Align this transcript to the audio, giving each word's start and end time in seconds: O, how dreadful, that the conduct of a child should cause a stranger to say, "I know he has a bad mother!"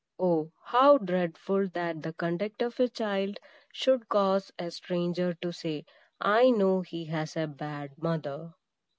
O, 0.17 0.51
how 0.63 0.97
dreadful, 0.97 1.67
that 1.75 2.01
the 2.01 2.11
conduct 2.13 2.63
of 2.63 2.79
a 2.79 2.89
child 2.89 3.39
should 3.71 4.09
cause 4.09 4.51
a 4.57 4.71
stranger 4.71 5.35
to 5.43 5.53
say, 5.53 5.85
"I 6.19 6.49
know 6.49 6.81
he 6.81 7.05
has 7.05 7.37
a 7.37 7.45
bad 7.45 7.91
mother!" 8.01 8.55